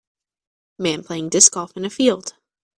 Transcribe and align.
Man 0.79 1.03
playing 1.03 1.29
disc 1.29 1.51
golf 1.51 1.73
in 1.77 1.85
a 1.85 1.89
field. 1.91 2.33